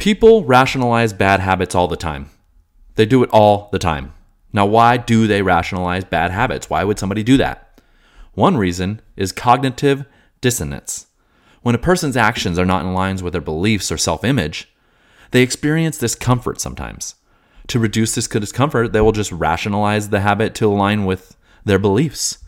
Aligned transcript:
People 0.00 0.44
rationalize 0.44 1.12
bad 1.12 1.40
habits 1.40 1.74
all 1.74 1.86
the 1.86 1.94
time. 1.94 2.30
They 2.94 3.04
do 3.04 3.22
it 3.22 3.28
all 3.34 3.68
the 3.70 3.78
time. 3.78 4.14
Now, 4.50 4.64
why 4.64 4.96
do 4.96 5.26
they 5.26 5.42
rationalize 5.42 6.04
bad 6.04 6.30
habits? 6.30 6.70
Why 6.70 6.84
would 6.84 6.98
somebody 6.98 7.22
do 7.22 7.36
that? 7.36 7.82
One 8.32 8.56
reason 8.56 9.02
is 9.14 9.30
cognitive 9.30 10.06
dissonance. 10.40 11.08
When 11.60 11.74
a 11.74 11.78
person's 11.78 12.16
actions 12.16 12.58
are 12.58 12.64
not 12.64 12.82
in 12.82 12.94
lines 12.94 13.22
with 13.22 13.34
their 13.34 13.42
beliefs 13.42 13.92
or 13.92 13.98
self 13.98 14.24
image, 14.24 14.72
they 15.32 15.42
experience 15.42 15.98
discomfort 15.98 16.62
sometimes. 16.62 17.16
To 17.66 17.78
reduce 17.78 18.14
this 18.14 18.26
discomfort, 18.26 18.94
they 18.94 19.02
will 19.02 19.12
just 19.12 19.30
rationalize 19.30 20.08
the 20.08 20.20
habit 20.20 20.54
to 20.54 20.66
align 20.72 21.04
with 21.04 21.36
their 21.66 21.78
beliefs. 21.78 22.38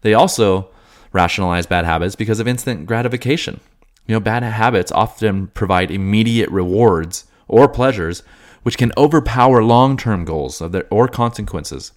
They 0.00 0.14
also 0.14 0.70
rationalize 1.12 1.66
bad 1.66 1.84
habits 1.84 2.16
because 2.16 2.40
of 2.40 2.48
instant 2.48 2.86
gratification. 2.86 3.60
You 4.06 4.14
know, 4.14 4.20
bad 4.20 4.42
habits 4.42 4.92
often 4.92 5.48
provide 5.48 5.90
immediate 5.90 6.50
rewards 6.50 7.24
or 7.48 7.68
pleasures 7.68 8.22
which 8.62 8.78
can 8.78 8.92
overpower 8.96 9.62
long-term 9.62 10.24
goals 10.24 10.60
of 10.60 10.72
their, 10.72 10.86
or 10.90 11.06
consequences. 11.06 11.92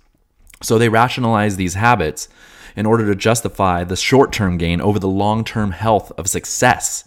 So 0.62 0.78
they 0.78 0.88
rationalize 0.88 1.56
these 1.56 1.74
habits 1.74 2.30
in 2.76 2.86
order 2.86 3.08
to 3.08 3.16
justify 3.16 3.84
the 3.84 3.96
short-term 3.96 4.60
gain 4.60 4.80
over 4.80 5.00
the 5.00 5.08
long-term 5.08 5.72
health 5.72 6.12
of 6.16 6.28
success. 6.28 7.06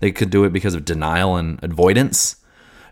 They 0.00 0.10
could 0.10 0.30
do 0.30 0.42
it 0.42 0.52
because 0.52 0.74
of 0.74 0.84
denial 0.84 1.36
and 1.36 1.62
avoidance, 1.62 2.36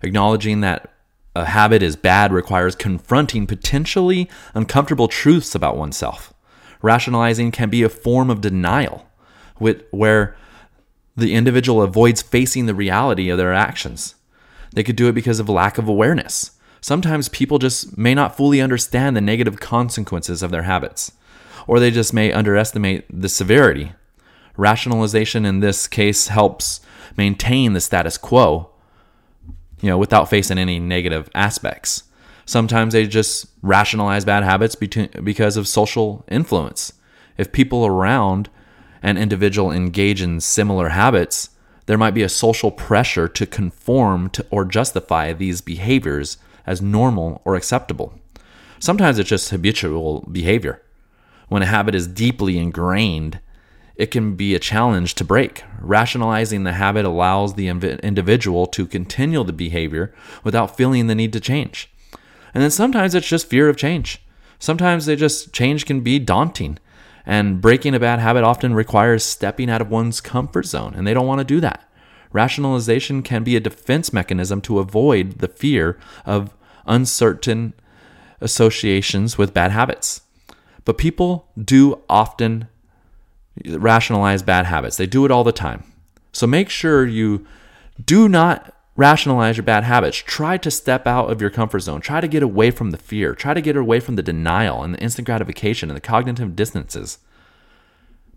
acknowledging 0.03 0.61
that 0.61 0.93
a 1.35 1.47
habit 1.47 1.83
is 1.83 1.97
bad 1.97 2.33
requires 2.33 2.77
confronting 2.77 3.47
potentially 3.49 4.31
uncomfortable 4.55 5.09
truths 5.09 5.55
about 5.55 5.77
oneself. 5.77 6.33
Rationalizing 6.81 7.51
can 7.51 7.71
be 7.71 7.83
a 7.83 7.89
form 7.89 8.31
of 8.31 8.41
denial, 8.41 9.09
where 9.57 10.37
the 11.19 11.35
individual 11.35 11.83
avoids 11.83 12.23
facing 12.23 12.67
the 12.67 12.75
reality 12.75 13.29
of 13.29 13.39
their 13.39 13.53
actions. 13.53 14.15
They 14.73 14.85
could 14.85 14.97
do 14.97 15.09
it 15.09 15.15
because 15.15 15.41
of 15.41 15.49
lack 15.49 15.79
of 15.79 15.89
awareness. 15.89 16.53
Sometimes 16.81 17.29
people 17.29 17.59
just 17.59 17.99
may 17.99 18.15
not 18.15 18.37
fully 18.37 18.61
understand 18.61 19.17
the 19.17 19.21
negative 19.21 19.59
consequences 19.59 20.43
of 20.43 20.51
their 20.51 20.63
habits, 20.63 21.13
or 21.67 21.81
they 21.81 21.91
just 21.91 22.15
may 22.15 22.33
underestimate 22.33 23.05
the 23.11 23.29
severity. 23.29 23.93
Rationalization 24.57 25.45
in 25.45 25.61
this 25.61 25.87
case 25.87 26.29
helps 26.29 26.81
maintain 27.17 27.73
the 27.73 27.81
status 27.81 28.17
quo, 28.17 28.71
you 29.81 29.89
know, 29.89 29.99
without 29.99 30.31
facing 30.31 30.59
any 30.59 30.79
negative 30.79 31.29
aspects. 31.35 32.05
Sometimes 32.45 32.93
they 32.93 33.07
just 33.07 33.47
rationalize 33.61 34.25
bad 34.25 34.45
habits 34.45 34.75
because 34.75 35.57
of 35.57 35.67
social 35.69 36.25
influence. 36.29 36.93
If 37.37 37.53
people 37.53 37.87
around 37.87 38.49
an 39.03 39.17
individual 39.17 39.71
engage 39.71 40.23
in 40.23 40.41
similar 40.41 40.91
habits, 40.91 41.51
there 41.87 41.99
might 41.99 42.15
be 42.15 42.23
a 42.23 42.29
social 42.29 42.71
pressure 42.71 43.29
to 43.29 43.47
conform 43.47 44.29
to 44.31 44.45
or 44.51 44.65
justify 44.65 45.33
these 45.33 45.61
behaviors 45.61 46.37
as 46.67 46.83
normal 46.83 47.41
or 47.45 47.57
acceptable. 47.57 48.13
Sometimes 48.79 49.19
it's 49.19 49.31
just 49.31 49.51
habitual 49.51 50.29
behavior. 50.31 50.83
When 51.49 51.63
a 51.63 51.67
habit 51.67 51.95
is 51.95 52.07
deeply 52.07 52.59
ingrained, 52.59 53.41
it 53.97 54.11
can 54.11 54.37
be 54.37 54.55
a 54.55 54.61
challenge 54.61 55.15
to 55.17 55.25
break. 55.25 55.65
Rationalizing 55.81 56.63
the 56.63 56.75
habit 56.75 57.05
allows 57.05 57.55
the 57.55 57.69
individual 57.69 58.67
to 58.67 58.87
continue 58.87 59.43
the 59.43 59.53
behavior 59.53 60.15
without 60.45 60.77
feeling 60.77 61.07
the 61.07 61.15
need 61.15 61.33
to 61.33 61.41
change. 61.41 61.91
And 62.55 62.63
then 62.63 62.71
sometimes 62.71 63.15
it's 63.15 63.27
just 63.27 63.49
fear 63.49 63.69
of 63.69 63.77
change. 63.77 64.23
Sometimes 64.59 65.07
they 65.07 65.17
just 65.17 65.53
change 65.53 65.87
can 65.87 66.01
be 66.01 66.19
daunting 66.19 66.79
and 67.29 67.61
breaking 67.61 67.95
a 67.95 68.01
bad 68.01 68.21
habit 68.21 68.43
often 68.43 68.73
requires 68.73 69.23
stepping 69.23 69.69
out 69.69 69.83
of 69.83 69.91
one's 69.91 70.19
comfort 70.19 70.65
zone, 70.65 70.95
and 70.97 71.07
they 71.07 71.13
don't 71.13 71.27
want 71.27 71.41
to 71.41 71.45
do 71.45 71.61
that. 71.61 71.87
Rationalization 72.33 73.23
can 73.23 73.45
be 73.45 73.55
a 73.55 73.61
defense 73.61 74.15
mechanism 74.15 74.63
to 74.63 74.79
avoid 74.79 75.39
the 75.39 75.49
fear 75.49 75.99
of 76.25 76.55
uncertain 76.87 77.75
associations 78.41 79.37
with 79.37 79.53
bad 79.53 79.73
habits. 79.73 80.23
But 80.87 80.97
people 80.97 81.51
do 81.63 82.01
often 82.09 82.67
rationalize 83.67 84.43
bad 84.43 84.65
habits, 84.65 84.97
they 84.97 85.07
do 85.07 85.27
it 85.27 85.31
all 85.31 85.45
the 85.45 85.53
time. 85.53 85.85
So 86.33 86.47
make 86.47 86.71
sure 86.71 87.05
you 87.05 87.47
do 88.03 88.27
not 88.27 88.75
rationalize 88.97 89.57
your 89.57 89.65
bad 89.65 89.85
habits. 89.85 90.17
Try 90.17 90.57
to 90.59 90.71
step 90.71 91.07
out 91.07 91.31
of 91.31 91.41
your 91.41 91.51
comfort 91.51 91.81
zone. 91.81 92.01
Try 92.01 92.21
to 92.21 92.29
get 92.29 92.43
away 92.43 92.71
from 92.71 92.91
the 92.91 92.97
fear. 92.97 93.35
Try 93.35 93.55
to 93.55 93.61
get 93.61 93.77
away 93.77 94.01
from 94.01 94.17
the 94.17 94.23
denial 94.23 94.83
and 94.83 94.95
the 94.95 95.01
instant 95.01 95.27
gratification 95.27 95.89
and 95.89 95.97
the 95.97 96.01
cognitive 96.01 96.57
dissonances. 96.57 97.19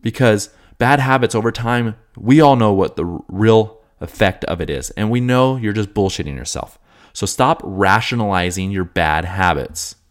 Because 0.01 0.49
bad 0.77 0.99
habits 0.99 1.35
over 1.35 1.51
time, 1.51 1.95
we 2.17 2.41
all 2.41 2.55
know 2.55 2.73
what 2.73 2.95
the 2.95 3.05
real 3.27 3.79
effect 3.99 4.43
of 4.45 4.61
it 4.61 4.69
is. 4.69 4.89
And 4.91 5.11
we 5.11 5.19
know 5.21 5.55
you're 5.55 5.73
just 5.73 5.93
bullshitting 5.93 6.35
yourself. 6.35 6.79
So 7.13 7.25
stop 7.25 7.61
rationalizing 7.63 8.71
your 8.71 8.85
bad 8.85 9.25
habits. 9.25 9.95